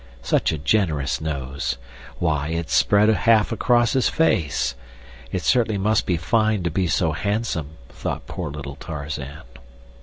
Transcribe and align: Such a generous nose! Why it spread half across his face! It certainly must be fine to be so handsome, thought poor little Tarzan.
Such 0.23 0.51
a 0.51 0.57
generous 0.57 1.21
nose! 1.21 1.77
Why 2.17 2.47
it 2.47 2.71
spread 2.71 3.07
half 3.09 3.51
across 3.51 3.93
his 3.93 4.09
face! 4.09 4.73
It 5.31 5.43
certainly 5.43 5.77
must 5.77 6.07
be 6.07 6.17
fine 6.17 6.63
to 6.63 6.71
be 6.71 6.87
so 6.87 7.11
handsome, 7.11 7.77
thought 7.87 8.25
poor 8.25 8.49
little 8.49 8.77
Tarzan. 8.77 9.43